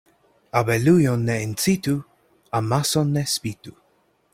[0.61, 1.95] Abelujon ne incitu,
[2.61, 3.71] amason ne spitu.